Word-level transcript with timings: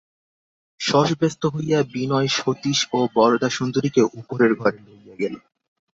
শশব্যস্ত 0.79 1.41
হইয়া 1.45 1.79
বিনয় 1.93 2.29
সতীশ 2.37 2.79
ও 2.93 2.99
বরদাসুন্দরীকে 3.15 4.01
উপরের 4.19 4.51
ঘরে 4.55 4.79
লইয়া 4.87 5.15
গেল। 5.21 5.35